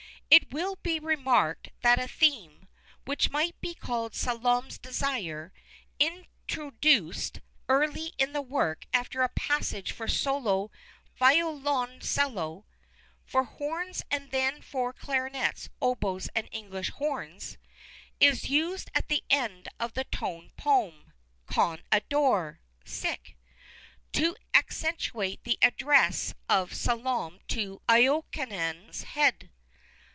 It 0.33 0.49
will 0.53 0.77
be 0.77 0.97
remarked 0.97 1.71
that 1.81 1.99
a 1.99 2.07
theme, 2.07 2.69
which 3.03 3.31
might 3.31 3.59
be 3.59 3.73
called 3.73 4.15
Salome's 4.15 4.77
desire, 4.77 5.51
introduced 5.99 7.41
early 7.67 8.13
in 8.17 8.31
the 8.31 8.41
work 8.41 8.85
after 8.93 9.23
a 9.23 9.27
passage 9.27 9.91
for 9.91 10.07
solo 10.07 10.71
violoncello 11.17 12.65
(for 13.25 13.43
horns 13.43 14.03
and 14.09 14.31
then 14.31 14.61
for 14.61 14.93
clarinets, 14.93 15.67
oboes, 15.81 16.29
and 16.33 16.47
English 16.53 16.91
horns), 16.91 17.57
is 18.21 18.49
used 18.49 18.89
at 18.95 19.09
the 19.09 19.25
end 19.29 19.67
of 19.81 19.95
the 19.95 20.05
tone 20.05 20.51
poem, 20.55 21.11
'con 21.45 21.83
adore', 21.91 22.61
to 24.13 24.35
accentuate 24.53 25.43
the 25.43 25.57
address 25.61 26.33
of 26.47 26.73
Salome 26.73 27.41
to 27.49 27.81
Iokanaan's 27.89 29.03
head. 29.03 29.49